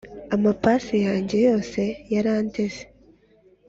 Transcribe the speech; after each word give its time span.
amapasi 0.35 0.95
yanjye 1.05 1.37
yose 1.47 1.81
yarandenze 2.13 2.83